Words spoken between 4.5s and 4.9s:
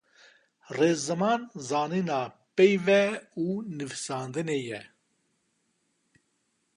ye